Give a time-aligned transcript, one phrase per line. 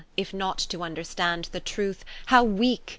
[0.17, 2.89] if not to vnderstand the truth, How weake!